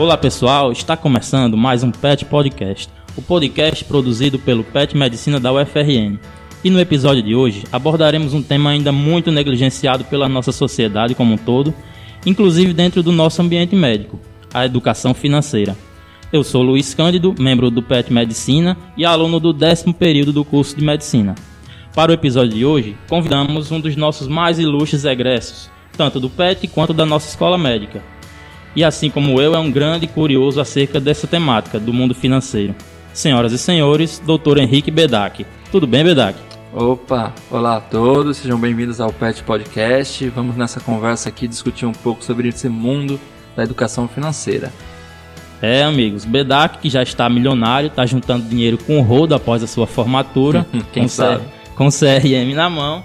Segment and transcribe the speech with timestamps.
[0.00, 5.52] Olá pessoal, está começando mais um PET Podcast, o podcast produzido pelo PET Medicina da
[5.52, 6.18] UFRN.
[6.64, 11.34] E no episódio de hoje abordaremos um tema ainda muito negligenciado pela nossa sociedade como
[11.34, 11.74] um todo,
[12.24, 14.18] inclusive dentro do nosso ambiente médico,
[14.54, 15.76] a educação financeira.
[16.32, 20.74] Eu sou Luiz Cândido, membro do PET Medicina e aluno do décimo período do curso
[20.74, 21.34] de Medicina.
[21.94, 26.68] Para o episódio de hoje, convidamos um dos nossos mais ilustres egressos, tanto do PET
[26.68, 28.02] quanto da nossa escola médica,
[28.74, 32.74] e assim como eu, é um grande curioso acerca dessa temática do mundo financeiro.
[33.12, 34.58] Senhoras e senhores, Dr.
[34.58, 35.44] Henrique Bedak.
[35.72, 36.38] Tudo bem, Bedak?
[36.72, 40.28] Opa, olá a todos, sejam bem-vindos ao PET Podcast.
[40.28, 43.18] Vamos nessa conversa aqui discutir um pouco sobre esse mundo
[43.56, 44.72] da educação financeira.
[45.60, 49.66] É, amigos, Bedak, que já está milionário, está juntando dinheiro com o rodo após a
[49.66, 51.42] sua formatura, Quem com, sabe?
[51.74, 53.02] com CRM na mão.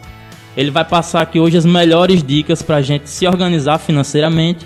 [0.56, 4.66] Ele vai passar aqui hoje as melhores dicas para a gente se organizar financeiramente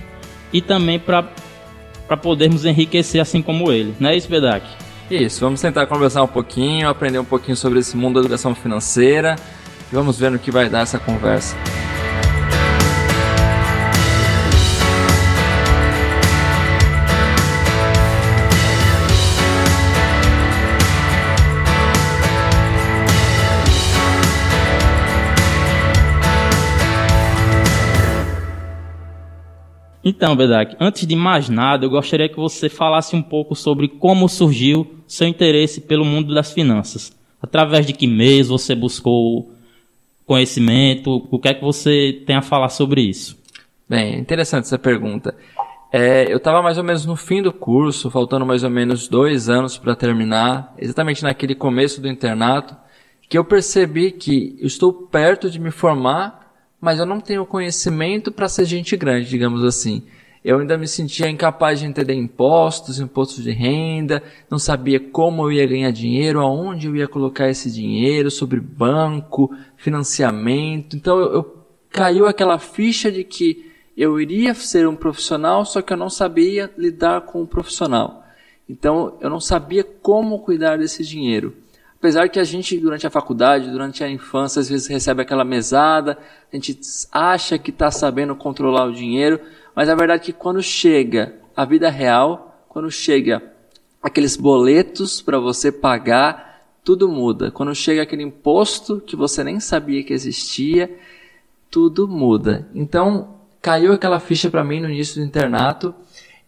[0.51, 1.23] e também para
[2.21, 3.95] podermos enriquecer assim como ele.
[3.99, 4.65] Não é isso, Bedak?
[5.09, 9.35] Isso, vamos tentar conversar um pouquinho, aprender um pouquinho sobre esse mundo da educação financeira
[9.91, 11.55] e vamos ver no que vai dar essa conversa.
[30.09, 34.27] Então, Bedak, antes de mais nada, eu gostaria que você falasse um pouco sobre como
[34.27, 37.15] surgiu seu interesse pelo mundo das finanças.
[37.39, 39.51] Através de que meios você buscou
[40.25, 41.27] conhecimento?
[41.29, 43.37] O que é que você tem a falar sobre isso?
[43.87, 45.35] Bem, interessante essa pergunta.
[45.93, 49.47] É, eu estava mais ou menos no fim do curso, faltando mais ou menos dois
[49.47, 52.75] anos para terminar, exatamente naquele começo do internato,
[53.29, 56.48] que eu percebi que eu estou perto de me formar
[56.79, 60.03] mas eu não tenho conhecimento para ser gente grande, digamos assim.
[60.43, 65.51] Eu ainda me sentia incapaz de entender impostos, impostos de renda, não sabia como eu
[65.51, 70.95] ia ganhar dinheiro, aonde eu ia colocar esse dinheiro, sobre banco, financiamento.
[70.95, 75.91] Então eu, eu caiu aquela ficha de que eu iria ser um profissional, só que
[75.91, 78.23] eu não sabia lidar com o profissional.
[78.67, 81.53] Então eu não sabia como cuidar desse dinheiro.
[81.99, 86.17] Apesar que a gente, durante a faculdade, durante a infância, às vezes recebe aquela mesada,
[86.51, 86.79] a gente
[87.11, 89.41] acha que está sabendo controlar o dinheiro,
[89.75, 93.43] mas a verdade é que quando chega a vida real, quando chega
[94.01, 97.51] aqueles boletos para você pagar, tudo muda.
[97.51, 100.97] Quando chega aquele imposto que você nem sabia que existia,
[101.69, 102.65] tudo muda.
[102.73, 105.93] Então, caiu aquela ficha para mim no início do internato,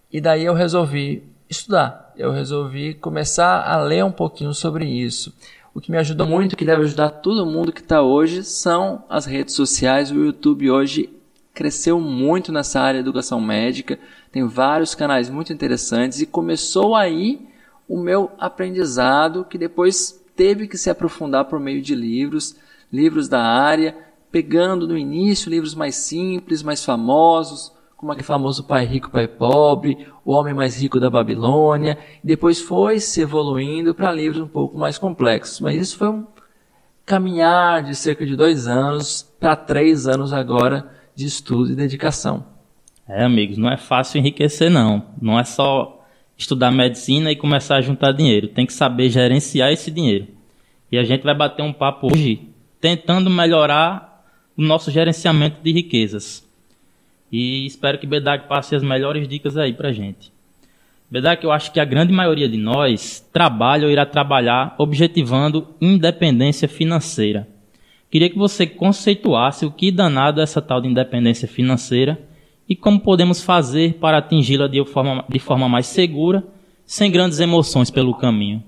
[0.10, 5.34] e daí eu resolvi estudar eu resolvi começar a ler um pouquinho sobre isso.
[5.74, 9.26] O que me ajudou muito, que deve ajudar todo mundo que está hoje, são as
[9.26, 10.12] redes sociais.
[10.12, 11.10] O YouTube hoje
[11.54, 14.00] cresceu muito nessa área de educação médica,
[14.32, 17.48] tem vários canais muito interessantes e começou aí
[17.88, 22.56] o meu aprendizado, que depois teve que se aprofundar por meio de livros,
[22.92, 23.96] livros da área,
[24.32, 27.72] pegando no início livros mais simples, mais famosos,
[28.02, 32.60] como aquele famoso Pai Rico, Pai Pobre, O Homem Mais Rico da Babilônia, e depois
[32.60, 35.60] foi se evoluindo para livros um pouco mais complexos.
[35.60, 36.26] Mas isso foi um
[37.06, 42.44] caminhar de cerca de dois anos para três anos agora de estudo e dedicação.
[43.08, 45.06] É, amigos, não é fácil enriquecer, não.
[45.22, 46.04] Não é só
[46.36, 48.48] estudar medicina e começar a juntar dinheiro.
[48.48, 50.28] Tem que saber gerenciar esse dinheiro.
[50.92, 54.26] E a gente vai bater um papo hoje tentando melhorar
[54.58, 56.50] o nosso gerenciamento de riquezas.
[57.32, 60.34] E espero que Bedak passe as melhores dicas aí pra gente.
[61.10, 66.68] Bedak, eu acho que a grande maioria de nós trabalha ou irá trabalhar objetivando independência
[66.68, 67.48] financeira.
[68.10, 72.20] Queria que você conceituasse o que danado é essa tal de independência financeira
[72.68, 76.44] e como podemos fazer para atingi-la de forma, de forma mais segura,
[76.86, 78.64] sem grandes emoções pelo caminho.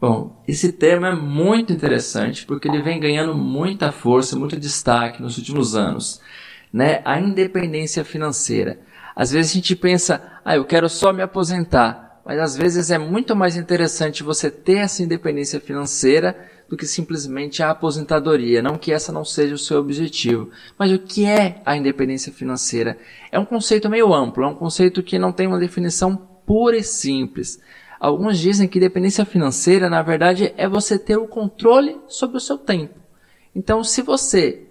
[0.00, 5.36] Bom, esse termo é muito interessante porque ele vem ganhando muita força, muito destaque nos
[5.36, 6.20] últimos anos
[6.72, 7.00] né?
[7.04, 8.78] A independência financeira.
[9.14, 12.20] Às vezes a gente pensa, ah, eu quero só me aposentar.
[12.24, 16.36] Mas às vezes é muito mais interessante você ter essa independência financeira
[16.68, 18.60] do que simplesmente a aposentadoria.
[18.60, 20.50] Não que essa não seja o seu objetivo.
[20.78, 22.98] Mas o que é a independência financeira?
[23.32, 26.16] É um conceito meio amplo, é um conceito que não tem uma definição
[26.46, 27.58] pura e simples.
[27.98, 32.56] Alguns dizem que independência financeira, na verdade, é você ter o controle sobre o seu
[32.56, 32.94] tempo.
[33.54, 34.67] Então, se você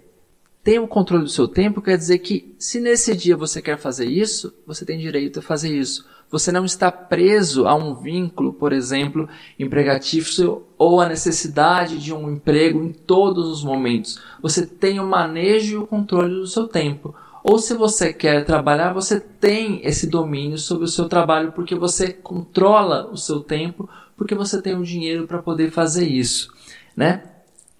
[0.68, 4.04] tem o controle do seu tempo quer dizer que se nesse dia você quer fazer
[4.04, 6.04] isso, você tem direito a fazer isso.
[6.30, 9.26] Você não está preso a um vínculo, por exemplo,
[9.58, 14.20] empregatício ou a necessidade de um emprego em todos os momentos.
[14.42, 17.14] Você tem o manejo e o controle do seu tempo.
[17.42, 22.12] ou se você quer trabalhar, você tem esse domínio sobre o seu trabalho porque você
[22.12, 23.88] controla o seu tempo,
[24.18, 26.52] porque você tem o dinheiro para poder fazer isso,
[26.94, 27.22] né?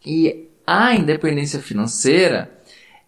[0.06, 2.58] E a independência financeira,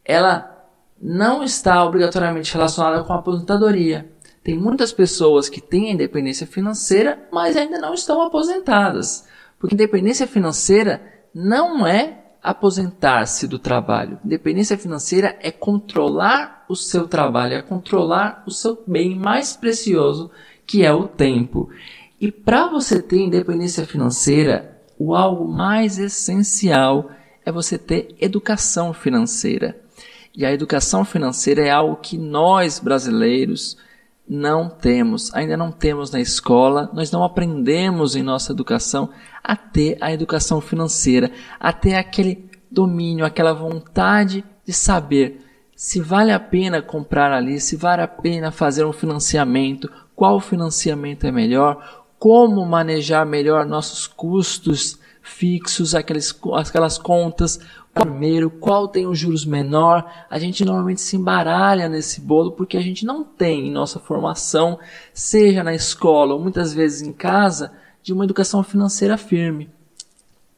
[0.05, 0.69] ela
[1.01, 4.11] não está obrigatoriamente relacionada com a aposentadoria.
[4.43, 9.27] Tem muitas pessoas que têm independência financeira, mas ainda não estão aposentadas.
[9.59, 11.03] Porque independência financeira
[11.35, 14.19] não é aposentar-se do trabalho.
[14.25, 20.31] Independência financeira é controlar o seu trabalho, é controlar o seu bem mais precioso,
[20.67, 21.69] que é o tempo.
[22.21, 27.11] E para você ter independência financeira, o algo mais essencial
[27.45, 29.81] é você ter educação financeira.
[30.35, 33.77] E a educação financeira é algo que nós brasileiros
[34.29, 39.11] não temos, ainda não temos na escola, nós não aprendemos em nossa educação
[39.43, 45.45] a ter a educação financeira, a ter aquele domínio, aquela vontade de saber
[45.75, 51.27] se vale a pena comprar ali, se vale a pena fazer um financiamento, qual financiamento
[51.27, 57.61] é melhor, como manejar melhor nossos custos fixos, aquelas, aquelas contas,
[57.95, 60.11] primeiro, qual tem os juros menor.
[60.29, 64.79] A gente normalmente se embaralha nesse bolo porque a gente não tem em nossa formação,
[65.13, 67.73] seja na escola ou muitas vezes em casa,
[68.03, 69.69] de uma educação financeira firme.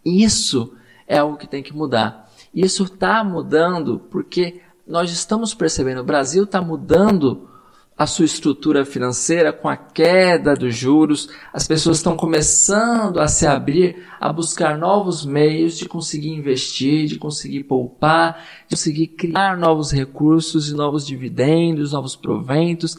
[0.05, 0.75] Isso
[1.06, 2.31] é algo que tem que mudar.
[2.55, 7.49] Isso está mudando porque nós estamos percebendo, o Brasil está mudando
[7.97, 13.47] a sua estrutura financeira com a queda dos juros, as pessoas estão começando a se
[13.47, 19.93] abrir a buscar novos meios de conseguir investir, de conseguir poupar, de conseguir criar novos
[19.93, 22.97] recursos e novos dividendos, novos proventos.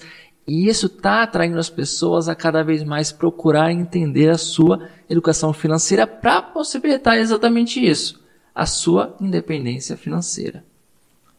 [0.47, 5.53] E isso está atraindo as pessoas a cada vez mais procurar entender a sua educação
[5.53, 8.21] financeira para possibilitar exatamente isso,
[8.53, 10.63] a sua independência financeira.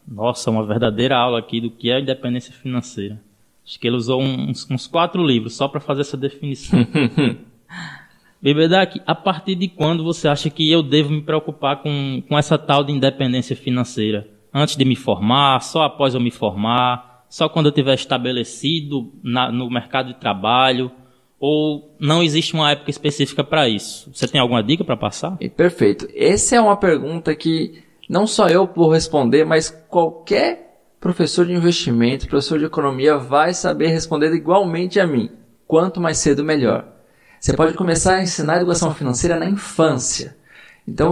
[0.07, 3.19] Nossa, uma verdadeira aula aqui do que é independência financeira.
[3.65, 6.79] Acho que ele usou uns, uns quatro livros só para fazer essa definição.
[8.41, 12.59] Bebedak, a partir de quando você acha que eu devo me preocupar com, com essa
[12.59, 14.27] tal de independência financeira?
[14.53, 19.51] Antes de me formar, só após eu me formar, só quando eu tiver estabelecido na,
[19.51, 20.91] no mercado de trabalho?
[21.39, 24.11] Ou não existe uma época específica para isso?
[24.13, 25.37] Você tem alguma dica para passar?
[25.57, 26.07] Perfeito.
[26.15, 30.74] Essa é uma pergunta que não só eu vou responder, mas qualquer
[31.05, 35.29] professor de investimento, professor de economia vai saber responder igualmente a mim.
[35.67, 36.83] Quanto mais cedo, melhor.
[37.39, 40.35] Você pode começar a ensinar educação financeira na infância.
[40.87, 41.11] Então,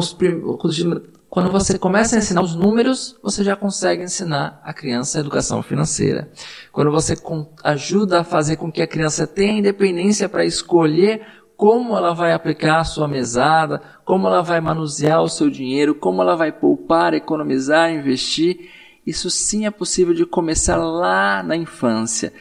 [1.30, 5.62] quando você começa a ensinar os números, você já consegue ensinar a criança a educação
[5.62, 6.32] financeira.
[6.72, 7.16] Quando você
[7.64, 11.22] ajuda a fazer com que a criança tenha independência para escolher
[11.56, 16.20] como ela vai aplicar a sua mesada, como ela vai manusear o seu dinheiro, como
[16.20, 18.72] ela vai poupar, economizar, investir,
[19.06, 22.34] isso sim é possível de começar lá na infância.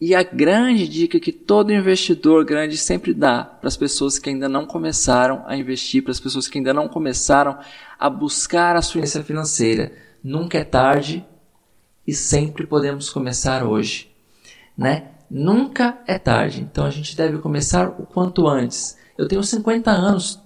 [0.00, 4.48] E a grande dica que todo investidor grande sempre dá para as pessoas que ainda
[4.48, 7.58] não começaram a investir, para as pessoas que ainda não começaram
[7.98, 11.26] a buscar a sua financeira, nunca é tarde
[12.06, 14.08] e sempre podemos começar hoje,
[14.76, 15.08] né?
[15.28, 16.62] Nunca é tarde.
[16.62, 18.96] Então a gente deve começar o quanto antes.
[19.18, 20.40] Eu tenho 50 anos,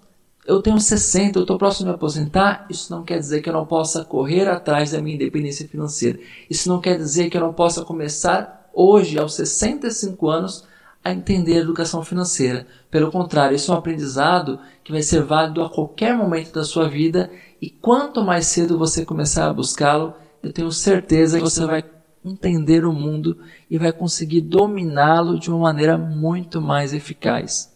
[0.44, 3.52] eu tenho 60, eu estou próximo de me aposentar, isso não quer dizer que eu
[3.52, 6.18] não possa correr atrás da minha independência financeira.
[6.50, 10.64] Isso não quer dizer que eu não possa começar hoje, aos 65 anos,
[11.04, 12.66] a entender a educação financeira.
[12.90, 16.88] Pelo contrário, isso é um aprendizado que vai ser válido a qualquer momento da sua
[16.88, 17.30] vida
[17.60, 21.84] e quanto mais cedo você começar a buscá-lo, eu tenho certeza que você vai
[22.24, 23.38] entender o mundo
[23.70, 27.71] e vai conseguir dominá-lo de uma maneira muito mais eficaz.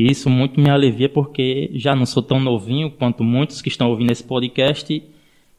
[0.00, 3.90] E isso muito me alivia porque já não sou tão novinho quanto muitos que estão
[3.90, 5.02] ouvindo esse podcast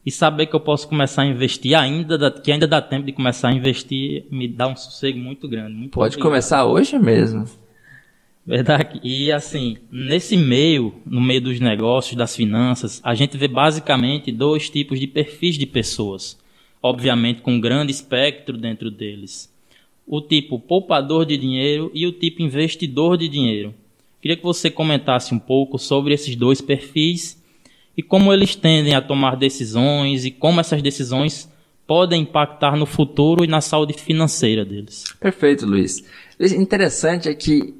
[0.04, 3.50] e saber que eu posso começar a investir ainda, que ainda dá tempo de começar
[3.50, 5.74] a investir, me dá um sossego muito grande.
[5.74, 7.44] Muito Pode começar hoje mesmo.
[8.44, 8.98] Verdade.
[9.04, 14.68] E assim, nesse meio, no meio dos negócios, das finanças, a gente vê basicamente dois
[14.68, 16.36] tipos de perfis de pessoas.
[16.82, 19.54] Obviamente com um grande espectro dentro deles.
[20.04, 23.72] O tipo poupador de dinheiro e o tipo investidor de dinheiro.
[24.22, 27.42] Queria que você comentasse um pouco sobre esses dois perfis
[27.96, 31.50] e como eles tendem a tomar decisões e como essas decisões
[31.88, 35.02] podem impactar no futuro e na saúde financeira deles.
[35.18, 36.04] Perfeito, Luiz.
[36.38, 37.74] O interessante é que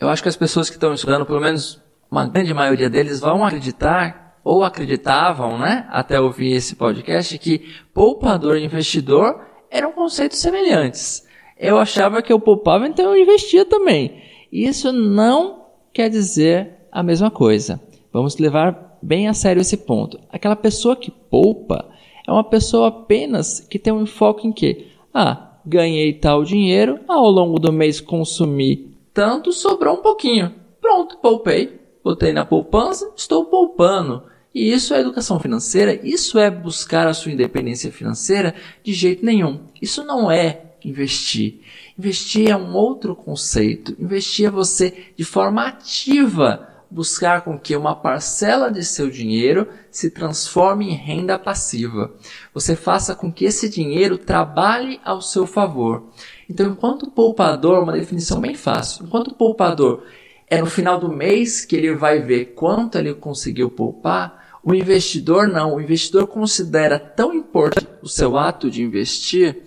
[0.00, 3.44] eu acho que as pessoas que estão estudando, pelo menos uma grande maioria deles, vão
[3.44, 11.24] acreditar ou acreditavam, né, até ouvir esse podcast, que poupador e investidor eram conceitos semelhantes.
[11.56, 14.20] Eu achava que eu poupava, então eu investia também.
[14.52, 15.63] Isso não
[15.94, 17.80] quer dizer a mesma coisa.
[18.12, 20.18] Vamos levar bem a sério esse ponto.
[20.28, 21.88] Aquela pessoa que poupa,
[22.26, 27.28] É uma pessoa apenas que tem um enfoque em que, ah, ganhei tal dinheiro, ao
[27.28, 30.54] longo do mês consumi tanto, sobrou um pouquinho.
[30.80, 34.22] Pronto, poupei, botei na poupança, estou poupando.
[34.54, 39.60] E isso é educação financeira, isso é buscar a sua independência financeira de jeito nenhum.
[39.82, 41.60] Isso não é investir.
[41.98, 43.96] Investir é um outro conceito.
[43.98, 50.10] Investir é você, de forma ativa, buscar com que uma parcela de seu dinheiro se
[50.10, 52.12] transforme em renda passiva.
[52.52, 56.04] Você faça com que esse dinheiro trabalhe ao seu favor.
[56.48, 59.04] Então, enquanto poupador, uma definição bem fácil.
[59.04, 60.04] Enquanto poupador
[60.46, 65.48] é no final do mês que ele vai ver quanto ele conseguiu poupar, o investidor
[65.48, 65.74] não.
[65.74, 69.62] O investidor considera tão importante o seu ato de investir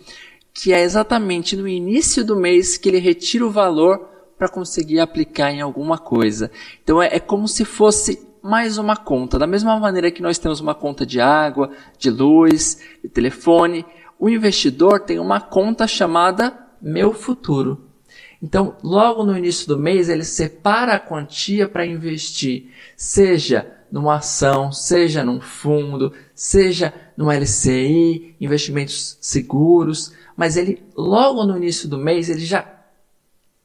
[0.60, 4.10] que é exatamente no início do mês que ele retira o valor
[4.40, 6.50] para conseguir aplicar em alguma coisa.
[6.84, 9.38] Então é, é como se fosse mais uma conta.
[9.38, 13.86] Da mesma maneira que nós temos uma conta de água, de luz, de telefone,
[14.20, 17.86] o investidor tem uma conta chamada Meu Futuro.
[18.42, 24.72] Então, logo no início do mês, ele separa a quantia para investir, seja numa ação,
[24.72, 32.30] seja num fundo, seja no LCI, investimentos seguros, mas ele logo no início do mês
[32.30, 32.66] ele já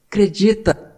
[0.08, 0.90] acredita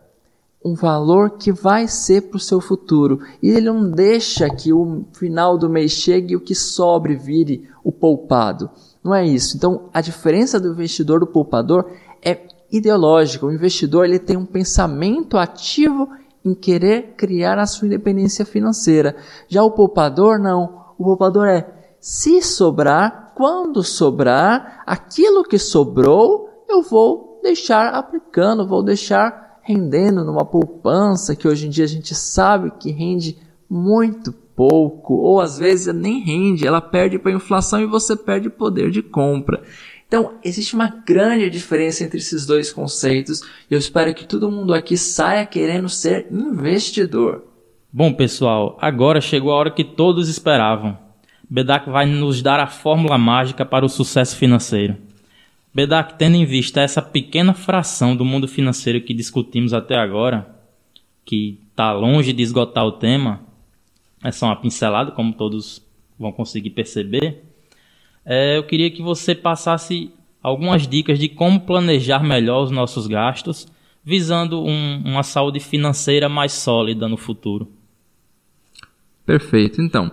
[0.65, 5.05] um valor que vai ser para o seu futuro e ele não deixa que o
[5.13, 8.71] final do mês chegue e o que sobre vire o poupado.
[9.03, 9.59] Não é isso.
[9.59, 11.91] Então, a diferença do investidor do poupador
[12.23, 13.45] é ideológica.
[13.45, 16.09] O investidor ele tem um pensamento ativo
[16.43, 19.15] em querer criar a sua independência financeira.
[19.47, 20.83] Já o poupador não.
[20.97, 21.74] O poupador é
[22.05, 30.45] se sobrar, quando sobrar, aquilo que sobrou, eu vou deixar aplicando, vou deixar rendendo numa
[30.45, 33.39] poupança que hoje em dia a gente sabe que rende
[33.71, 38.51] muito pouco, ou às vezes nem rende, ela perde para a inflação e você perde
[38.51, 39.63] poder de compra.
[40.07, 44.75] Então, existe uma grande diferença entre esses dois conceitos e eu espero que todo mundo
[44.75, 47.45] aqui saia querendo ser investidor.
[47.91, 51.03] Bom, pessoal, agora chegou a hora que todos esperavam.
[51.49, 54.97] Bedak vai nos dar a fórmula mágica para o sucesso financeiro.
[55.75, 60.49] Bedak, tendo em vista essa pequena fração do mundo financeiro que discutimos até agora,
[61.25, 63.41] que está longe de esgotar o tema,
[64.23, 65.85] é só uma pincelada, como todos
[66.19, 67.43] vão conseguir perceber,
[68.25, 73.67] é, eu queria que você passasse algumas dicas de como planejar melhor os nossos gastos,
[74.05, 77.69] visando um, uma saúde financeira mais sólida no futuro.
[79.27, 79.81] Perfeito.
[79.81, 80.11] Então,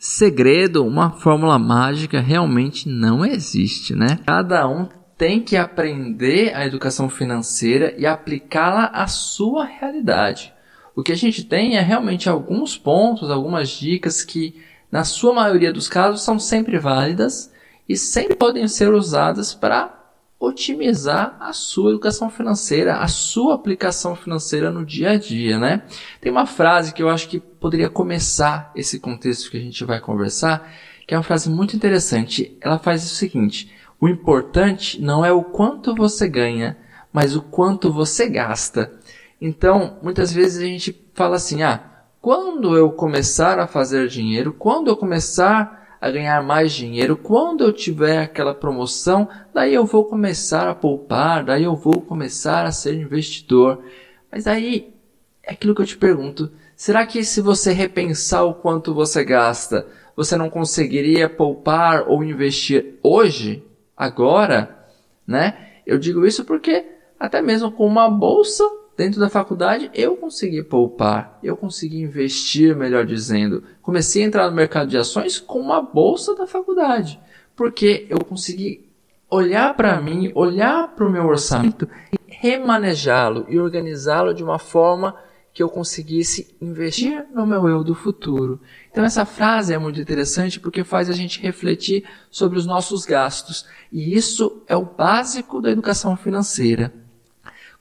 [0.00, 4.18] segredo, uma fórmula mágica realmente não existe, né?
[4.26, 4.88] Cada um
[5.18, 10.54] tem que aprender a educação financeira e aplicá-la à sua realidade.
[10.96, 14.58] O que a gente tem é realmente alguns pontos, algumas dicas que,
[14.90, 17.52] na sua maioria dos casos, são sempre válidas
[17.86, 20.00] e sempre podem ser usadas para
[20.38, 25.82] otimizar a sua educação financeira, a sua aplicação financeira no dia a dia, né?
[26.22, 30.00] Tem uma frase que eu acho que poderia começar esse contexto que a gente vai
[30.00, 30.72] conversar,
[31.06, 32.56] que é uma frase muito interessante.
[32.60, 36.78] Ela faz o seguinte: o importante não é o quanto você ganha,
[37.12, 38.92] mas o quanto você gasta.
[39.40, 41.82] Então, muitas vezes a gente fala assim: ah,
[42.20, 47.16] quando eu começar a fazer dinheiro, quando eu começar a ganhar mais dinheiro.
[47.16, 52.64] Quando eu tiver aquela promoção, daí eu vou começar a poupar, daí eu vou começar
[52.64, 53.84] a ser investidor.
[54.32, 54.94] Mas aí
[55.42, 59.86] é aquilo que eu te pergunto: será que se você repensar o quanto você gasta,
[60.16, 63.62] você não conseguiria poupar ou investir hoje,
[63.94, 64.88] agora,
[65.26, 65.72] né?
[65.86, 66.86] Eu digo isso porque
[67.18, 68.64] até mesmo com uma bolsa
[68.96, 73.64] Dentro da faculdade, eu consegui poupar, eu consegui investir, melhor dizendo.
[73.80, 77.18] Comecei a entrar no mercado de ações com uma bolsa da faculdade,
[77.56, 78.90] porque eu consegui
[79.30, 81.88] olhar para mim, olhar para o meu orçamento,
[82.26, 85.16] remanejá-lo e organizá-lo de uma forma
[85.52, 88.60] que eu conseguisse investir no meu eu do futuro.
[88.90, 93.66] Então essa frase é muito interessante porque faz a gente refletir sobre os nossos gastos,
[93.92, 96.92] e isso é o básico da educação financeira.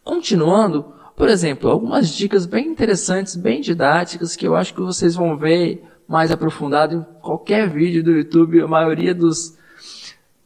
[0.04, 5.38] Continuando, por exemplo, algumas dicas bem interessantes, bem didáticas, que eu acho que vocês vão
[5.38, 8.62] ver mais aprofundado em qualquer vídeo do YouTube.
[8.62, 9.56] A maioria dos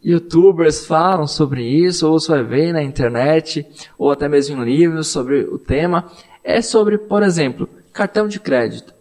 [0.04, 3.66] youtubers falam sobre isso, ou você vai ver na internet,
[3.98, 6.12] ou até mesmo em livros sobre o tema.
[6.44, 8.94] É sobre, por exemplo, cartão de crédito.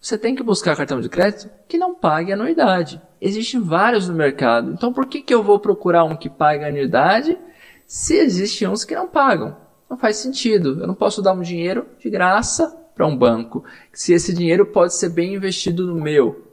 [0.00, 3.00] Você tem que buscar cartão de crédito que não pague anuidade.
[3.20, 4.72] Existem vários no mercado.
[4.72, 7.36] Então por que, que eu vou procurar um que paga anuidade
[7.86, 9.56] se existem uns que não pagam?
[9.88, 10.80] Não faz sentido.
[10.80, 14.94] Eu não posso dar um dinheiro de graça para um banco, se esse dinheiro pode
[14.94, 16.44] ser bem investido no meu.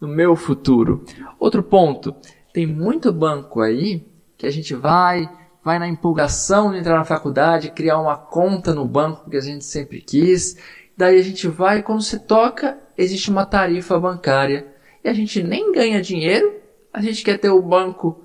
[0.00, 1.04] no meu futuro.
[1.38, 2.14] Outro ponto,
[2.52, 4.04] tem muito banco aí
[4.36, 5.30] que a gente vai,
[5.64, 9.64] vai na empolgação de entrar na faculdade, criar uma conta no banco que a gente
[9.64, 10.56] sempre quis.
[10.96, 14.66] Daí a gente vai, quando se toca, existe uma tarifa bancária
[15.04, 16.54] e a gente nem ganha dinheiro,
[16.92, 18.22] a gente quer ter o banco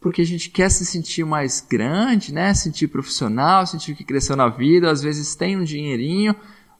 [0.00, 2.54] porque a gente quer se sentir mais grande, né?
[2.54, 6.34] Sentir profissional, sentir que cresceu na vida, às vezes tem um dinheirinho,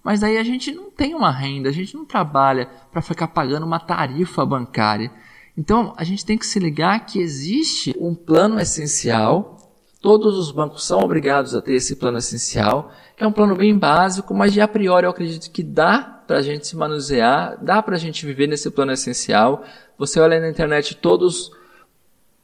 [0.05, 3.67] mas daí a gente não tem uma renda, a gente não trabalha para ficar pagando
[3.67, 5.11] uma tarifa bancária.
[5.57, 9.58] Então a gente tem que se ligar que existe um plano essencial.
[10.01, 13.77] Todos os bancos são obrigados a ter esse plano essencial, que é um plano bem
[13.77, 17.83] básico, mas de a priori eu acredito que dá para a gente se manusear, dá
[17.83, 19.65] para a gente viver nesse plano essencial.
[19.99, 21.51] Você olha na internet todos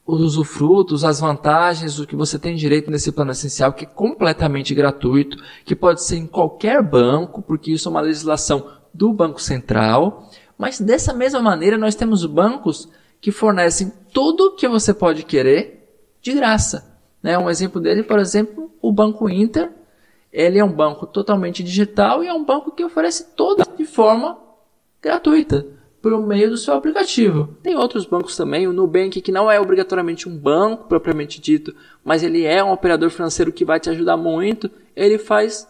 [0.04, 4.74] os usufrutos, as vantagens, o que você tem direito nesse plano essencial, que é completamente
[4.74, 10.28] gratuito, que pode ser em qualquer banco, porque isso é uma legislação do Banco Central.
[10.58, 12.88] Mas dessa mesma maneira, nós temos bancos
[13.20, 15.88] que fornecem tudo o que você pode querer
[16.20, 16.93] de graça.
[17.24, 17.38] Né?
[17.38, 19.72] Um exemplo dele, por exemplo, o Banco Inter.
[20.30, 24.36] Ele é um banco totalmente digital e é um banco que oferece toda de forma
[25.00, 25.66] gratuita
[26.02, 27.56] por meio do seu aplicativo.
[27.62, 32.22] Tem outros bancos também, o Nubank, que não é obrigatoriamente um banco propriamente dito, mas
[32.22, 34.70] ele é um operador financeiro que vai te ajudar muito.
[34.94, 35.66] Ele faz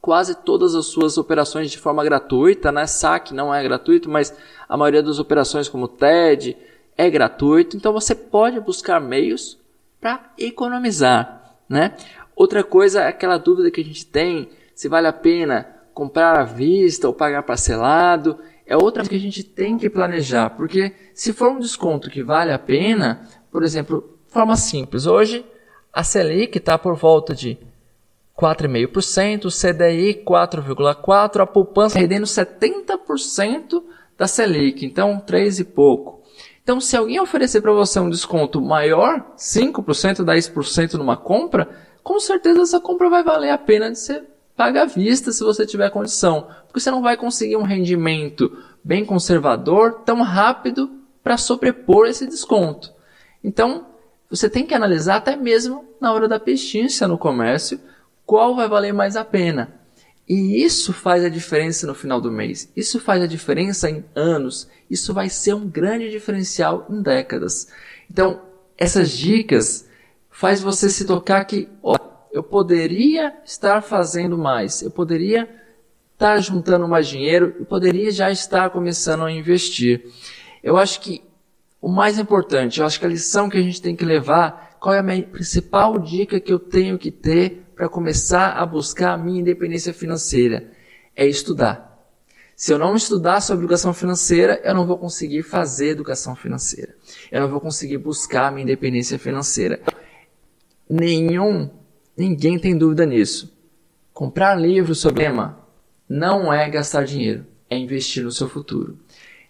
[0.00, 2.86] quase todas as suas operações de forma gratuita, né?
[2.86, 4.34] Saque não é gratuito, mas
[4.66, 6.56] a maioria das operações como TED
[6.96, 7.76] é gratuito.
[7.76, 9.58] Então você pode buscar meios
[10.00, 11.96] para economizar, né?
[12.34, 16.44] Outra coisa é aquela dúvida que a gente tem se vale a pena comprar à
[16.44, 21.50] vista ou pagar parcelado é outra que a gente tem que planejar, porque se for
[21.50, 25.46] um desconto que vale a pena, por exemplo, forma simples, hoje
[25.92, 27.56] a Selic está por volta de
[28.36, 33.82] 4,5%, o CDI 4,4%, a poupança rendendo 70%
[34.18, 36.15] da Selic, então 3 e pouco.
[36.66, 41.68] Então, se alguém oferecer para você um desconto maior, 5%, 10% numa compra,
[42.02, 44.24] com certeza essa compra vai valer a pena de ser
[44.56, 48.50] paga à vista se você tiver condição, porque você não vai conseguir um rendimento
[48.82, 50.90] bem conservador tão rápido
[51.22, 52.92] para sobrepor esse desconto.
[53.44, 53.86] Então,
[54.28, 57.78] você tem que analisar até mesmo na hora da pesquisa no comércio
[58.24, 59.72] qual vai valer mais a pena.
[60.28, 62.70] E isso faz a diferença no final do mês.
[62.74, 64.68] Isso faz a diferença em anos.
[64.90, 67.68] Isso vai ser um grande diferencial em décadas.
[68.10, 68.42] Então,
[68.76, 69.88] essas dicas
[70.30, 71.96] faz você se tocar que, ó,
[72.32, 75.48] eu poderia estar fazendo mais, eu poderia
[76.12, 80.04] estar juntando mais dinheiro, eu poderia já estar começando a investir.
[80.62, 81.22] Eu acho que
[81.80, 84.94] o mais importante, eu acho que a lição que a gente tem que levar, qual
[84.94, 89.18] é a minha principal dica que eu tenho que ter para começar a buscar a
[89.18, 90.70] minha independência financeira?
[91.16, 92.06] É estudar.
[92.54, 96.94] Se eu não estudar sobre educação financeira, eu não vou conseguir fazer educação financeira.
[97.32, 99.80] Eu não vou conseguir buscar a minha independência financeira.
[100.88, 101.68] Nenhum
[102.16, 103.52] Ninguém tem dúvida nisso.
[104.14, 105.58] Comprar livros sobre tema
[106.08, 108.96] não é gastar dinheiro, é investir no seu futuro.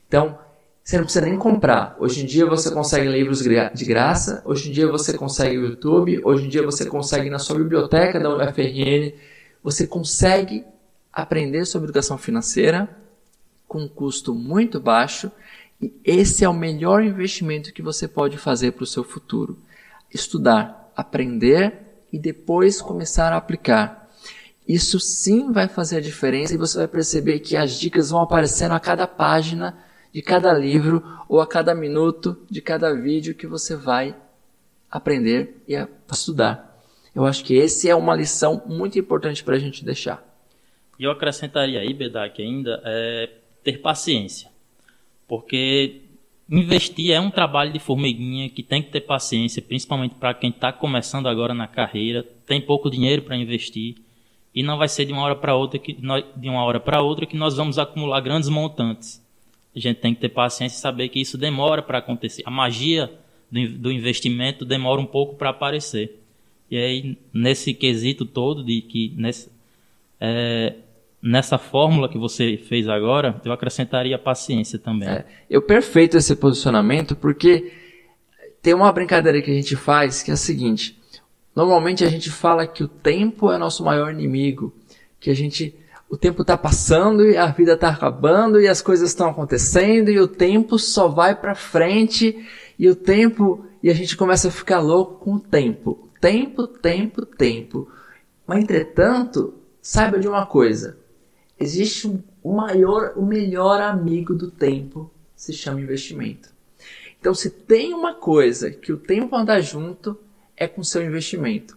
[0.08, 0.38] Então,
[0.86, 1.96] você não precisa nem comprar.
[1.98, 6.20] Hoje em dia você consegue livros de graça, hoje em dia você consegue o YouTube,
[6.24, 9.12] hoje em dia você consegue na sua biblioteca da UFRN,
[9.64, 10.64] você consegue
[11.12, 12.88] aprender sobre educação financeira
[13.66, 15.28] com um custo muito baixo
[15.82, 19.58] e esse é o melhor investimento que você pode fazer para o seu futuro.
[20.14, 21.80] Estudar, aprender
[22.12, 24.08] e depois começar a aplicar.
[24.68, 28.70] Isso sim vai fazer a diferença e você vai perceber que as dicas vão aparecendo
[28.70, 29.84] a cada página
[30.16, 34.16] de cada livro ou a cada minuto de cada vídeo que você vai
[34.90, 35.74] aprender e
[36.10, 36.82] estudar.
[37.14, 40.24] Eu acho que esse é uma lição muito importante para a gente deixar.
[40.98, 43.28] E eu acrescentaria aí, Bedak, ainda, é
[43.62, 44.48] ter paciência.
[45.28, 46.00] Porque
[46.48, 50.72] investir é um trabalho de formiguinha que tem que ter paciência, principalmente para quem está
[50.72, 53.96] começando agora na carreira, tem pouco dinheiro para investir
[54.54, 57.02] e não vai ser de uma hora para outra que nós, de uma hora para
[57.02, 59.25] outra que nós vamos acumular grandes montantes.
[59.76, 62.42] A gente tem que ter paciência e saber que isso demora para acontecer.
[62.46, 63.12] A magia
[63.52, 66.18] do, do investimento demora um pouco para aparecer.
[66.70, 69.50] E aí nesse quesito todo de que nesse,
[70.18, 70.76] é,
[71.22, 75.08] nessa fórmula que você fez agora, eu acrescentaria paciência também.
[75.10, 77.70] É, eu perfeito esse posicionamento porque
[78.62, 80.98] tem uma brincadeira que a gente faz que é a seguinte:
[81.54, 84.74] normalmente a gente fala que o tempo é nosso maior inimigo,
[85.20, 85.74] que a gente
[86.08, 90.20] o tempo está passando e a vida está acabando e as coisas estão acontecendo e
[90.20, 92.46] o tempo só vai para frente
[92.78, 97.26] e o tempo e a gente começa a ficar louco com o tempo, tempo, tempo,
[97.26, 97.90] tempo.
[98.46, 100.96] Mas entretanto, saiba de uma coisa:
[101.58, 106.48] existe o maior, o melhor amigo do tempo se chama investimento.
[107.20, 110.16] Então, se tem uma coisa que o tempo anda junto,
[110.56, 111.76] é com seu investimento.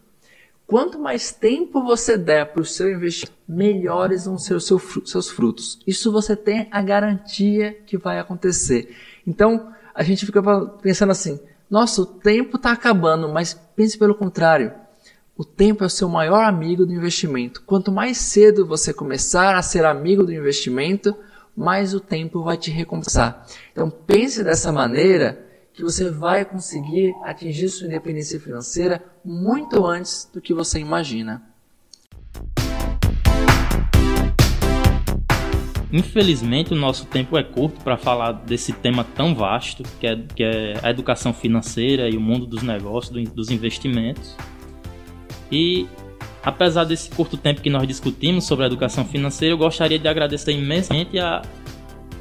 [0.70, 5.80] Quanto mais tempo você der para o seu investimento, melhores vão ser os seus frutos.
[5.88, 8.96] Isso você tem a garantia que vai acontecer.
[9.26, 10.44] Então, a gente fica
[10.80, 14.72] pensando assim: nossa, o tempo está acabando, mas pense pelo contrário.
[15.36, 17.64] O tempo é o seu maior amigo do investimento.
[17.66, 21.16] Quanto mais cedo você começar a ser amigo do investimento,
[21.58, 23.44] mais o tempo vai te recompensar.
[23.72, 30.42] Então pense dessa maneira que você vai conseguir atingir sua independência financeira muito antes do
[30.42, 31.44] que você imagina.
[35.94, 40.44] Infelizmente, o nosso tempo é curto para falar desse tema tão vasto que é, que
[40.44, 44.36] é, a educação financeira e o mundo dos negócios, dos investimentos.
[45.52, 45.88] E
[46.44, 50.54] apesar desse curto tempo que nós discutimos sobre a educação financeira, eu gostaria de agradecer
[50.54, 51.44] imensamente a,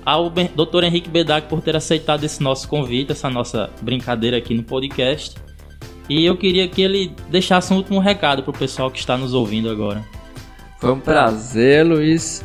[0.05, 0.85] ao Dr.
[0.85, 5.48] Henrique Bedak por ter aceitado esse nosso convite, essa nossa brincadeira aqui no podcast.
[6.09, 9.35] E eu queria que ele deixasse um último recado para o pessoal que está nos
[9.35, 10.05] ouvindo agora.
[10.79, 12.45] Foi um prazer, Luiz.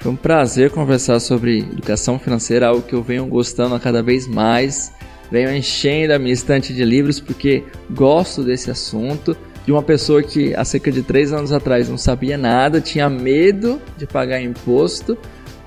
[0.00, 4.26] Foi um prazer conversar sobre educação financeira, algo que eu venho gostando a cada vez
[4.26, 4.92] mais.
[5.30, 9.36] Venho enchendo a minha estante de livros porque gosto desse assunto.
[9.64, 13.80] De uma pessoa que há cerca de três anos atrás não sabia nada, tinha medo
[13.96, 15.16] de pagar imposto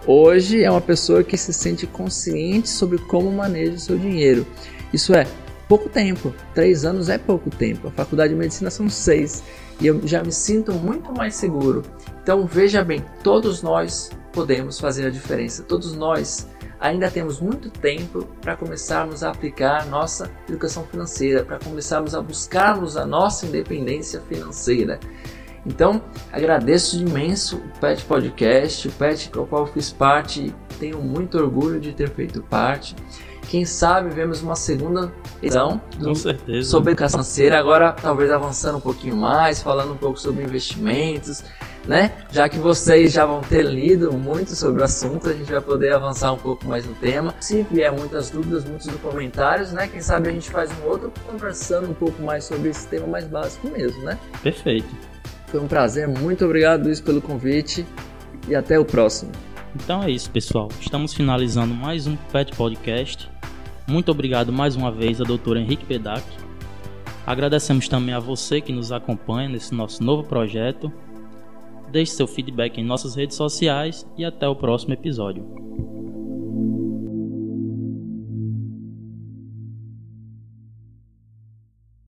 [0.06, 4.46] Hoje é uma pessoa que se sente consciente sobre como maneja o seu dinheiro.
[4.92, 5.26] Isso é
[5.74, 6.32] pouco tempo.
[6.54, 7.88] Três anos é pouco tempo.
[7.88, 9.44] A faculdade de medicina são seis.
[9.82, 11.82] E eu já me sinto muito mais seguro.
[12.22, 15.64] Então veja bem, todos nós podemos fazer a diferença.
[15.64, 16.48] Todos nós
[16.80, 22.96] ainda temos muito tempo para começarmos a aplicar nossa educação financeira, para começarmos a buscarmos
[22.96, 25.00] a nossa independência financeira.
[25.66, 31.36] Então, agradeço imenso o PET Podcast, o PET com o qual fiz parte, tenho muito
[31.36, 32.96] orgulho de ter feito parte.
[33.50, 36.16] Quem sabe vemos uma segunda edição do,
[36.64, 41.44] sobre educação financeira, agora talvez avançando um pouquinho mais, falando um pouco sobre investimentos,
[41.88, 42.12] né?
[42.32, 45.94] Já que vocês já vão ter lido muito sobre o assunto, a gente vai poder
[45.94, 47.36] avançar um pouco mais no tema.
[47.40, 49.88] Se vier muitas dúvidas, muitos comentários, né?
[49.88, 53.28] Quem sabe a gente faz um outro conversando um pouco mais sobre esse tema mais
[53.28, 54.18] básico mesmo, né?
[54.42, 54.90] Perfeito.
[55.48, 57.86] Foi um prazer, muito obrigado Luiz pelo convite
[58.48, 59.32] e até o próximo.
[59.76, 60.70] Então é isso, pessoal.
[60.80, 63.33] Estamos finalizando mais um PET Podcast.
[63.88, 66.24] Muito obrigado mais uma vez a doutora Henrique Pedac.
[67.26, 70.92] Agradecemos também a você que nos acompanha nesse nosso novo projeto.
[71.92, 75.46] Deixe seu feedback em nossas redes sociais e até o próximo episódio.